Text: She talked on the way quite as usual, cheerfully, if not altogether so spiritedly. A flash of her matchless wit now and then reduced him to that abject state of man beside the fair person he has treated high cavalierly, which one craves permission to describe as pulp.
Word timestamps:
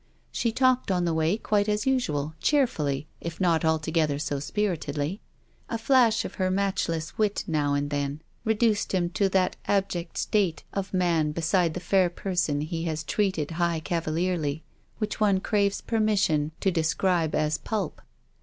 She 0.31 0.51
talked 0.51 0.89
on 0.89 1.05
the 1.05 1.13
way 1.13 1.37
quite 1.37 1.69
as 1.69 1.85
usual, 1.85 2.33
cheerfully, 2.39 3.05
if 3.19 3.39
not 3.39 3.63
altogether 3.63 4.17
so 4.17 4.39
spiritedly. 4.39 5.21
A 5.69 5.77
flash 5.77 6.25
of 6.25 6.33
her 6.41 6.49
matchless 6.49 7.19
wit 7.19 7.43
now 7.45 7.75
and 7.75 7.91
then 7.91 8.23
reduced 8.43 8.93
him 8.93 9.11
to 9.11 9.29
that 9.29 9.57
abject 9.67 10.17
state 10.17 10.63
of 10.73 10.91
man 10.91 11.33
beside 11.33 11.75
the 11.75 11.79
fair 11.79 12.09
person 12.09 12.61
he 12.61 12.85
has 12.85 13.03
treated 13.03 13.51
high 13.61 13.79
cavalierly, 13.79 14.63
which 14.97 15.19
one 15.19 15.39
craves 15.39 15.81
permission 15.81 16.51
to 16.61 16.71
describe 16.71 17.35
as 17.35 17.59
pulp. 17.59 18.01